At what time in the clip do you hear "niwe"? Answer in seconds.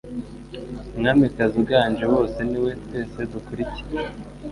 2.49-2.71